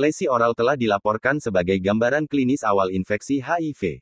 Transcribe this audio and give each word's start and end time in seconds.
Lesi 0.00 0.24
oral 0.24 0.56
telah 0.56 0.72
dilaporkan 0.72 1.36
sebagai 1.36 1.76
gambaran 1.76 2.24
klinis 2.24 2.64
awal 2.64 2.88
infeksi 2.96 3.44
HIV. 3.44 4.00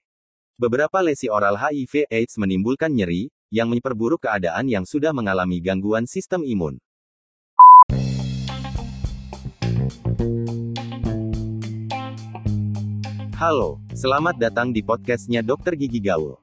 Beberapa 0.55 1.03
lesi 1.03 1.27
oral 1.27 1.59
HIV/AIDS 1.59 2.39
menimbulkan 2.39 2.95
nyeri, 2.95 3.27
yang 3.51 3.67
memperburuk 3.67 4.23
keadaan 4.23 4.71
yang 4.71 4.87
sudah 4.87 5.11
mengalami 5.11 5.59
gangguan 5.59 6.07
sistem 6.07 6.47
imun. 6.47 6.79
Halo, 13.35 13.83
selamat 13.91 14.39
datang 14.39 14.71
di 14.71 14.87
podcastnya 14.87 15.43
Dokter 15.43 15.75
Gigi 15.75 15.99
Gaul. 15.99 16.39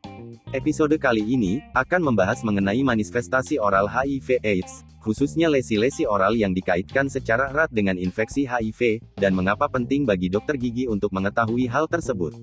Episode 0.51 0.99
kali 0.99 1.23
ini 1.23 1.63
akan 1.71 2.11
membahas 2.11 2.43
mengenai 2.43 2.83
manifestasi 2.83 3.63
oral 3.63 3.87
HIV/AIDS, 3.87 4.83
khususnya 5.07 5.47
lesi-lesi 5.47 6.03
oral 6.03 6.35
yang 6.35 6.51
dikaitkan 6.51 7.07
secara 7.07 7.47
erat 7.55 7.71
dengan 7.71 7.95
infeksi 7.95 8.43
HIV, 8.43 8.99
dan 9.15 9.31
mengapa 9.31 9.71
penting 9.71 10.03
bagi 10.03 10.27
dokter 10.27 10.59
gigi 10.59 10.91
untuk 10.91 11.15
mengetahui 11.15 11.71
hal 11.71 11.87
tersebut. 11.87 12.35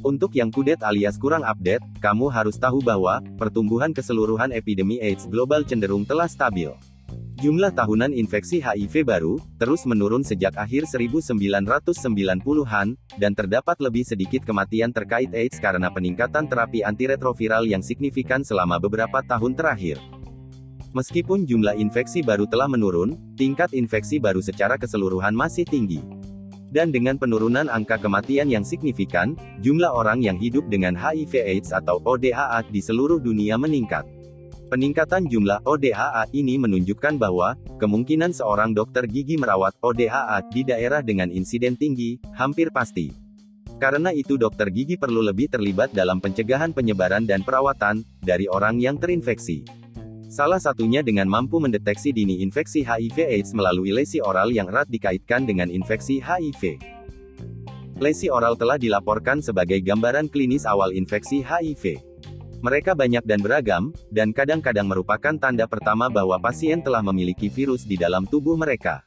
Untuk 0.00 0.32
yang 0.32 0.48
kudet 0.48 0.80
alias 0.80 1.20
kurang 1.20 1.44
update, 1.44 1.84
kamu 2.00 2.32
harus 2.32 2.56
tahu 2.56 2.80
bahwa 2.80 3.20
pertumbuhan 3.36 3.92
keseluruhan 3.92 4.56
epidemi 4.56 4.96
AIDS 5.00 5.28
global 5.28 5.64
cenderung 5.64 6.08
telah 6.08 6.28
stabil. 6.28 6.72
Jumlah 7.34 7.74
tahunan 7.76 8.16
infeksi 8.16 8.64
HIV 8.64 9.04
baru 9.04 9.36
terus 9.60 9.84
menurun 9.84 10.24
sejak 10.24 10.56
akhir 10.56 10.88
1990-an, 10.88 12.96
dan 13.20 13.32
terdapat 13.36 13.76
lebih 13.84 14.08
sedikit 14.08 14.40
kematian 14.48 14.88
terkait 14.88 15.28
AIDS 15.36 15.60
karena 15.60 15.92
peningkatan 15.92 16.48
terapi 16.48 16.80
antiretroviral 16.80 17.68
yang 17.68 17.84
signifikan 17.84 18.40
selama 18.40 18.80
beberapa 18.80 19.20
tahun 19.20 19.52
terakhir. 19.52 20.00
Meskipun 20.94 21.42
jumlah 21.42 21.74
infeksi 21.74 22.22
baru 22.22 22.46
telah 22.46 22.70
menurun, 22.70 23.18
tingkat 23.34 23.74
infeksi 23.74 24.22
baru 24.22 24.38
secara 24.38 24.78
keseluruhan 24.78 25.34
masih 25.34 25.66
tinggi. 25.66 25.98
Dan 26.70 26.94
dengan 26.94 27.18
penurunan 27.18 27.66
angka 27.66 27.98
kematian 27.98 28.46
yang 28.46 28.62
signifikan, 28.62 29.34
jumlah 29.58 29.90
orang 29.90 30.22
yang 30.22 30.38
hidup 30.38 30.70
dengan 30.70 30.94
HIV/AIDS 30.94 31.74
atau 31.74 31.98
ODHA 32.06 32.62
di 32.70 32.78
seluruh 32.78 33.18
dunia 33.18 33.58
meningkat. 33.58 34.06
Peningkatan 34.70 35.26
jumlah 35.26 35.66
ODHA 35.66 36.30
ini 36.30 36.62
menunjukkan 36.62 37.18
bahwa 37.18 37.58
kemungkinan 37.82 38.30
seorang 38.30 38.70
dokter 38.70 39.06
gigi 39.10 39.34
merawat 39.34 39.74
ODHA 39.82 40.46
di 40.50 40.62
daerah 40.62 41.02
dengan 41.02 41.26
insiden 41.30 41.74
tinggi 41.74 42.22
hampir 42.38 42.70
pasti. 42.70 43.10
Karena 43.82 44.14
itu, 44.14 44.38
dokter 44.38 44.70
gigi 44.70 44.94
perlu 44.94 45.26
lebih 45.26 45.50
terlibat 45.50 45.90
dalam 45.90 46.22
pencegahan 46.22 46.70
penyebaran 46.70 47.26
dan 47.26 47.42
perawatan 47.42 48.06
dari 48.22 48.46
orang 48.46 48.78
yang 48.78 48.94
terinfeksi. 48.94 49.83
Salah 50.34 50.58
satunya 50.58 50.98
dengan 50.98 51.30
mampu 51.30 51.62
mendeteksi 51.62 52.10
dini 52.10 52.42
infeksi 52.42 52.82
HIV/AIDS 52.82 53.54
melalui 53.54 53.94
lesi 53.94 54.18
oral 54.18 54.50
yang 54.50 54.66
erat 54.66 54.90
dikaitkan 54.90 55.46
dengan 55.46 55.70
infeksi 55.70 56.18
HIV. 56.18 56.74
Lesi 58.02 58.26
oral 58.26 58.58
telah 58.58 58.74
dilaporkan 58.74 59.38
sebagai 59.38 59.78
gambaran 59.78 60.26
klinis 60.26 60.66
awal 60.66 60.90
infeksi 60.90 61.38
HIV. 61.38 62.02
Mereka 62.66 62.98
banyak 62.98 63.22
dan 63.22 63.46
beragam, 63.46 63.94
dan 64.10 64.34
kadang-kadang 64.34 64.90
merupakan 64.90 65.38
tanda 65.38 65.70
pertama 65.70 66.10
bahwa 66.10 66.34
pasien 66.42 66.82
telah 66.82 67.06
memiliki 67.06 67.46
virus 67.46 67.86
di 67.86 67.94
dalam 67.94 68.26
tubuh 68.26 68.58
mereka. 68.58 69.06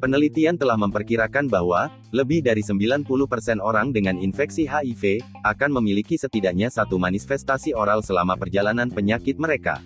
Penelitian 0.00 0.56
telah 0.56 0.80
memperkirakan 0.80 1.52
bahwa, 1.52 1.92
lebih 2.16 2.40
dari 2.40 2.64
90% 2.64 3.60
orang 3.60 3.92
dengan 3.92 4.16
infeksi 4.16 4.64
HIV, 4.64 5.20
akan 5.44 5.68
memiliki 5.84 6.16
setidaknya 6.16 6.72
satu 6.72 6.96
manifestasi 6.96 7.76
oral 7.76 8.00
selama 8.00 8.40
perjalanan 8.40 8.88
penyakit 8.88 9.36
mereka. 9.36 9.84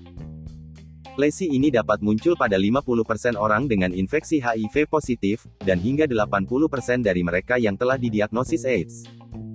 Lesi 1.17 1.49
ini 1.49 1.73
dapat 1.73 2.05
muncul 2.05 2.37
pada 2.37 2.61
50% 2.61 3.41
orang 3.41 3.65
dengan 3.65 3.89
infeksi 3.89 4.37
HIV 4.37 4.85
positif, 4.85 5.49
dan 5.65 5.81
hingga 5.81 6.05
80% 6.05 7.01
dari 7.01 7.25
mereka 7.25 7.57
yang 7.57 7.73
telah 7.73 7.97
didiagnosis 7.97 8.69
AIDS. 8.69 9.09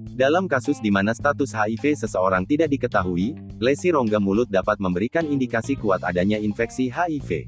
Dalam 0.09 0.49
kasus 0.49 0.81
di 0.81 0.89
mana 0.89 1.13
status 1.13 1.53
HIV 1.53 2.01
seseorang 2.01 2.49
tidak 2.49 2.65
diketahui, 2.73 3.37
lesi 3.61 3.93
rongga 3.93 4.17
mulut 4.17 4.49
dapat 4.49 4.81
memberikan 4.81 5.21
indikasi 5.21 5.77
kuat 5.77 6.01
adanya 6.01 6.41
infeksi 6.41 6.89
HIV. 6.89 7.45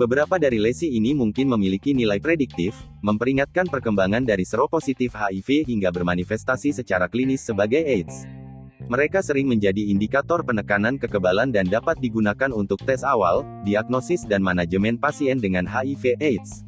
Beberapa 0.00 0.40
dari 0.40 0.56
lesi 0.56 0.88
ini 0.88 1.12
mungkin 1.12 1.52
memiliki 1.52 1.92
nilai 1.92 2.24
prediktif, 2.24 2.72
memperingatkan 3.04 3.68
perkembangan 3.68 4.24
dari 4.24 4.48
seropositif 4.48 5.12
HIV 5.12 5.68
hingga 5.68 5.92
bermanifestasi 5.92 6.72
secara 6.72 7.04
klinis 7.04 7.44
sebagai 7.44 7.84
AIDS. 7.84 8.39
Mereka 8.90 9.22
sering 9.22 9.46
menjadi 9.46 9.86
indikator 9.86 10.42
penekanan 10.42 10.98
kekebalan 10.98 11.54
dan 11.54 11.70
dapat 11.70 12.02
digunakan 12.02 12.50
untuk 12.50 12.82
tes 12.82 13.06
awal, 13.06 13.46
diagnosis 13.62 14.26
dan 14.26 14.42
manajemen 14.42 14.98
pasien 14.98 15.38
dengan 15.38 15.62
HIV/AIDS. 15.62 16.66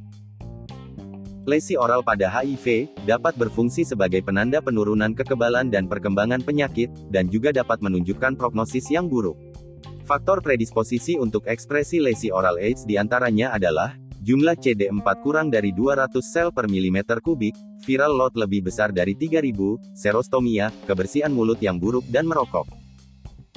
Lesi 1.43 1.75
oral 1.75 2.07
pada 2.07 2.31
HIV 2.31 2.95
dapat 3.11 3.35
berfungsi 3.35 3.83
sebagai 3.83 4.23
penanda 4.23 4.63
penurunan 4.63 5.11
kekebalan 5.19 5.67
dan 5.75 5.91
perkembangan 5.91 6.47
penyakit, 6.47 6.95
dan 7.11 7.27
juga 7.27 7.51
dapat 7.51 7.83
menunjukkan 7.83 8.39
prognosis 8.39 8.87
yang 8.95 9.11
buruk. 9.11 9.35
Faktor 10.07 10.39
predisposisi 10.47 11.19
untuk 11.19 11.43
ekspresi 11.51 11.99
lesi 11.99 12.31
oral 12.31 12.55
AIDS 12.63 12.87
di 12.87 13.03
antaranya 13.03 13.51
adalah 13.51 13.99
Jumlah 14.23 14.55
CD4 14.55 15.03
kurang 15.19 15.51
dari 15.51 15.75
200 15.75 16.23
sel 16.23 16.55
per 16.55 16.71
milimeter 16.71 17.19
kubik, 17.19 17.59
viral 17.83 18.15
load 18.15 18.39
lebih 18.39 18.71
besar 18.71 18.95
dari 18.95 19.19
3000, 19.19 19.51
serostomia, 19.99 20.71
kebersihan 20.87 21.35
mulut 21.35 21.59
yang 21.59 21.75
buruk 21.75 22.07
dan 22.07 22.31
merokok. 22.31 22.71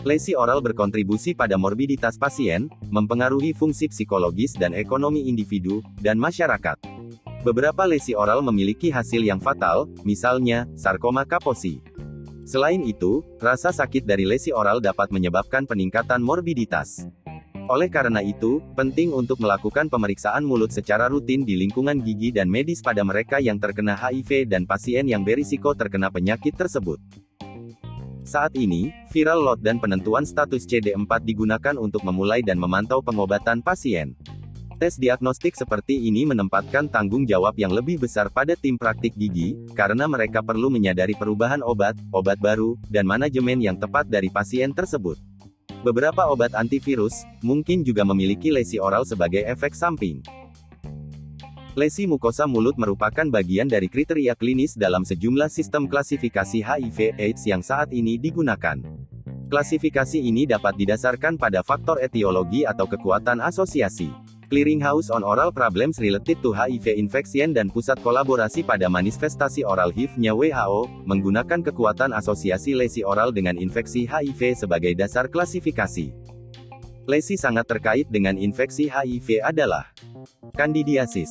Lesi 0.02 0.34
oral 0.34 0.66
berkontribusi 0.66 1.38
pada 1.38 1.54
morbiditas 1.54 2.18
pasien, 2.18 2.66
mempengaruhi 2.90 3.54
fungsi 3.54 3.94
psikologis 3.94 4.58
dan 4.58 4.74
ekonomi 4.74 5.30
individu 5.30 5.86
dan 6.02 6.18
masyarakat. 6.18 6.82
Beberapa 7.46 7.86
lesi 7.86 8.18
oral 8.18 8.42
memiliki 8.42 8.90
hasil 8.90 9.22
yang 9.22 9.38
fatal, 9.38 9.86
misalnya 10.02 10.66
sarkoma 10.74 11.30
kaposi. 11.30 11.78
Selain 12.42 12.82
itu, 12.82 13.22
rasa 13.38 13.70
sakit 13.70 14.02
dari 14.02 14.26
lesi 14.26 14.50
oral 14.50 14.82
dapat 14.82 15.14
menyebabkan 15.14 15.70
peningkatan 15.70 16.26
morbiditas. 16.26 17.06
Oleh 17.66 17.90
karena 17.90 18.22
itu, 18.22 18.62
penting 18.78 19.10
untuk 19.10 19.42
melakukan 19.42 19.90
pemeriksaan 19.90 20.46
mulut 20.46 20.70
secara 20.70 21.10
rutin 21.10 21.42
di 21.42 21.58
lingkungan 21.58 21.98
gigi 21.98 22.30
dan 22.30 22.46
medis 22.46 22.78
pada 22.78 23.02
mereka 23.02 23.42
yang 23.42 23.58
terkena 23.58 23.98
HIV 23.98 24.46
dan 24.46 24.70
pasien 24.70 25.10
yang 25.10 25.26
berisiko 25.26 25.74
terkena 25.74 26.14
penyakit 26.14 26.54
tersebut. 26.54 27.02
Saat 28.22 28.54
ini, 28.54 28.94
viral 29.10 29.42
load 29.42 29.66
dan 29.66 29.82
penentuan 29.82 30.30
status 30.30 30.70
CD4 30.70 31.26
digunakan 31.26 31.74
untuk 31.82 32.06
memulai 32.06 32.46
dan 32.46 32.62
memantau 32.62 33.02
pengobatan 33.02 33.66
pasien. 33.66 34.14
Tes 34.78 35.02
diagnostik 35.02 35.58
seperti 35.58 36.06
ini 36.06 36.22
menempatkan 36.30 36.86
tanggung 36.86 37.26
jawab 37.26 37.58
yang 37.58 37.74
lebih 37.74 37.98
besar 37.98 38.30
pada 38.30 38.54
tim 38.54 38.78
praktik 38.78 39.18
gigi, 39.18 39.58
karena 39.74 40.06
mereka 40.06 40.46
perlu 40.46 40.70
menyadari 40.70 41.18
perubahan 41.18 41.66
obat, 41.66 41.98
obat 42.14 42.38
baru, 42.38 42.78
dan 42.94 43.10
manajemen 43.10 43.58
yang 43.58 43.78
tepat 43.80 44.06
dari 44.06 44.30
pasien 44.30 44.70
tersebut. 44.70 45.18
Beberapa 45.86 46.26
obat 46.34 46.58
antivirus 46.58 47.30
mungkin 47.46 47.86
juga 47.86 48.02
memiliki 48.02 48.50
lesi 48.50 48.82
oral 48.82 49.06
sebagai 49.06 49.46
efek 49.46 49.78
samping. 49.78 50.18
Lesi 51.78 52.10
mukosa 52.10 52.50
mulut 52.50 52.74
merupakan 52.74 53.30
bagian 53.30 53.70
dari 53.70 53.86
kriteria 53.86 54.34
klinis 54.34 54.74
dalam 54.74 55.06
sejumlah 55.06 55.46
sistem 55.46 55.86
klasifikasi 55.86 56.66
HIV/AIDS 56.66 57.46
yang 57.46 57.62
saat 57.62 57.94
ini 57.94 58.18
digunakan. 58.18 58.82
Klasifikasi 59.46 60.18
ini 60.18 60.50
dapat 60.50 60.74
didasarkan 60.74 61.38
pada 61.38 61.62
faktor 61.62 62.02
etiologi 62.02 62.66
atau 62.66 62.90
kekuatan 62.90 63.46
asosiasi. 63.46 64.25
Clearinghouse 64.46 65.10
on 65.10 65.26
Oral 65.26 65.50
Problems 65.50 65.98
Related 65.98 66.38
to 66.46 66.54
HIV 66.54 66.94
Infection 66.94 67.50
dan 67.50 67.74
Pusat 67.74 68.06
Kolaborasi 68.06 68.62
pada 68.62 68.86
Manifestasi 68.86 69.66
Oral 69.66 69.90
HIV-nya 69.90 70.38
WHO, 70.38 70.86
menggunakan 71.10 71.66
kekuatan 71.66 72.14
asosiasi 72.14 72.78
lesi 72.78 73.02
oral 73.02 73.34
dengan 73.34 73.58
infeksi 73.58 74.06
HIV 74.06 74.54
sebagai 74.54 74.94
dasar 74.94 75.34
klasifikasi. 75.34 76.14
Lesi 77.10 77.38
sangat 77.42 77.66
terkait 77.70 78.06
dengan 78.10 78.38
infeksi 78.38 78.86
HIV 78.86 79.42
adalah 79.42 79.90
Candidiasis, 80.54 81.30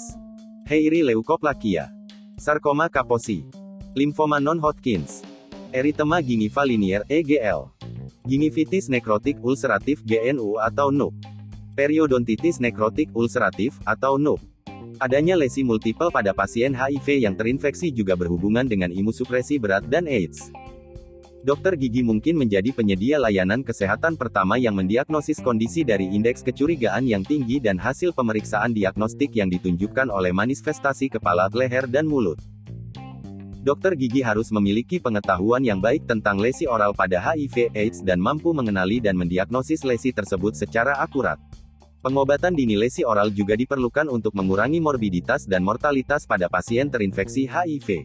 Heiry 0.66 1.06
leukoplakia, 1.06 1.94
Sarkoma 2.34 2.90
kaposi, 2.90 3.46
Limfoma 3.94 4.42
non-Hodgkins, 4.42 5.22
Erythema 5.70 6.18
gingiva 6.18 6.66
linear 6.66 7.06
EGL, 7.06 7.70
Gingivitis 8.26 8.90
nekrotik 8.90 9.38
ulceratif 9.38 10.02
GNU 10.02 10.58
atau 10.58 10.90
NUK. 10.90 11.33
Periodontitis 11.74 12.62
nekrotik 12.62 13.10
ulceratif, 13.18 13.74
atau 13.82 14.14
NUP. 14.14 14.38
Adanya 15.02 15.34
lesi 15.34 15.66
multiple 15.66 16.06
pada 16.14 16.30
pasien 16.30 16.70
HIV 16.70 17.26
yang 17.26 17.34
terinfeksi 17.34 17.90
juga 17.90 18.14
berhubungan 18.14 18.62
dengan 18.62 18.94
imusupresi 18.94 19.58
berat 19.58 19.82
dan 19.90 20.06
AIDS. 20.06 20.54
Dokter 21.42 21.74
gigi 21.74 22.06
mungkin 22.06 22.38
menjadi 22.38 22.70
penyedia 22.70 23.18
layanan 23.18 23.66
kesehatan 23.66 24.14
pertama 24.14 24.54
yang 24.54 24.78
mendiagnosis 24.78 25.42
kondisi 25.42 25.82
dari 25.82 26.06
indeks 26.08 26.46
kecurigaan 26.46 27.10
yang 27.10 27.26
tinggi 27.26 27.58
dan 27.58 27.74
hasil 27.76 28.14
pemeriksaan 28.14 28.70
diagnostik 28.70 29.34
yang 29.34 29.50
ditunjukkan 29.50 30.14
oleh 30.14 30.30
manifestasi 30.30 31.10
kepala, 31.10 31.50
leher 31.50 31.90
dan 31.90 32.06
mulut. 32.06 32.38
Dokter 33.60 33.96
gigi 33.98 34.22
harus 34.22 34.54
memiliki 34.54 35.02
pengetahuan 35.02 35.64
yang 35.66 35.82
baik 35.82 36.06
tentang 36.06 36.38
lesi 36.38 36.70
oral 36.70 36.94
pada 36.94 37.18
HIV/AIDS 37.18 38.04
dan 38.06 38.22
mampu 38.22 38.54
mengenali 38.54 39.02
dan 39.02 39.18
mendiagnosis 39.18 39.82
lesi 39.82 40.14
tersebut 40.14 40.54
secara 40.54 40.96
akurat. 41.02 41.40
Pengobatan 42.04 42.52
dini 42.52 42.76
lesi 42.76 43.00
oral 43.00 43.32
juga 43.32 43.56
diperlukan 43.56 44.12
untuk 44.12 44.36
mengurangi 44.36 44.76
morbiditas 44.76 45.48
dan 45.48 45.64
mortalitas 45.64 46.28
pada 46.28 46.52
pasien 46.52 46.92
terinfeksi 46.92 47.48
HIV. 47.48 48.04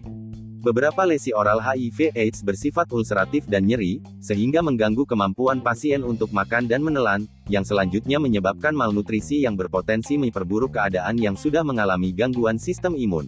Beberapa 0.63 1.03
lesi 1.03 1.35
oral 1.35 1.59
HIV/AIDS 1.59 2.47
bersifat 2.47 2.95
ulceratif 2.95 3.43
dan 3.51 3.67
nyeri, 3.67 3.99
sehingga 4.23 4.63
mengganggu 4.63 5.03
kemampuan 5.03 5.59
pasien 5.59 6.07
untuk 6.07 6.31
makan 6.31 6.71
dan 6.71 6.79
menelan, 6.79 7.27
yang 7.51 7.67
selanjutnya 7.67 8.23
menyebabkan 8.23 8.71
malnutrisi 8.71 9.43
yang 9.43 9.59
berpotensi 9.59 10.15
memperburuk 10.15 10.79
keadaan 10.79 11.19
yang 11.19 11.35
sudah 11.35 11.67
mengalami 11.67 12.15
gangguan 12.15 12.55
sistem 12.55 12.95
imun. 12.95 13.27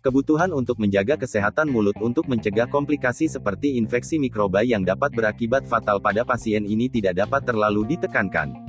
Kebutuhan 0.00 0.56
untuk 0.56 0.80
menjaga 0.80 1.20
kesehatan 1.20 1.68
mulut 1.68 2.00
untuk 2.00 2.32
mencegah 2.32 2.64
komplikasi 2.64 3.28
seperti 3.28 3.76
infeksi 3.76 4.16
mikroba 4.16 4.64
yang 4.64 4.88
dapat 4.88 5.12
berakibat 5.12 5.68
fatal 5.68 6.00
pada 6.00 6.24
pasien 6.24 6.64
ini 6.64 6.88
tidak 6.88 7.20
dapat 7.20 7.44
terlalu 7.44 7.92
ditekankan. 7.92 8.65